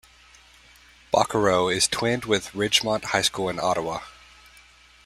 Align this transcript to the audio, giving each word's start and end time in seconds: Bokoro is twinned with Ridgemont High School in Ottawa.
Bokoro 1.13 1.69
is 1.71 1.87
twinned 1.87 2.25
with 2.25 2.53
Ridgemont 2.55 3.03
High 3.03 3.21
School 3.21 3.49
in 3.49 3.59
Ottawa. 3.59 3.99